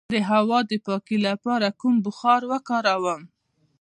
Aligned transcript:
د 0.13 0.15
هوا 0.31 0.59
د 0.71 0.73
پاکوالي 0.85 1.17
لپاره 1.27 1.67
کوم 1.81 1.95
بخار 2.05 2.41
وکاروم؟ 2.51 3.21